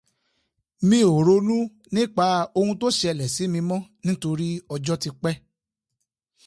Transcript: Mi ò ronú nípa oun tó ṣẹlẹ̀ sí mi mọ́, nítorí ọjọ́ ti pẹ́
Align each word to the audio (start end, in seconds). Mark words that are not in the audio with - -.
Mi 0.87 0.99
ò 1.13 1.15
ronú 1.25 1.57
nípa 1.95 2.27
oun 2.57 2.71
tó 2.81 2.87
ṣẹlẹ̀ 2.99 3.31
sí 3.35 3.43
mi 3.53 3.59
mọ́, 3.69 3.79
nítorí 4.05 4.49
ọjọ́ 4.73 4.97
ti 5.01 5.09
pẹ́ 5.21 5.33